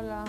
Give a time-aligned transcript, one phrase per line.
[0.00, 0.24] Hola.